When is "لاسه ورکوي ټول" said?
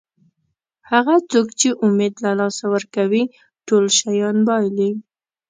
2.39-3.83